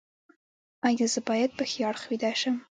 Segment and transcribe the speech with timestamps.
[0.87, 2.55] ایا زه باید په ښي اړخ ویده شم؟